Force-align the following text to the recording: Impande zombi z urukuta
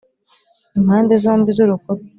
Impande 0.77 1.13
zombi 1.23 1.49
z 1.57 1.59
urukuta 1.63 2.05